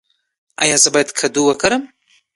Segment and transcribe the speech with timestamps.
[0.63, 1.83] ایا زه باید کدو وخورم؟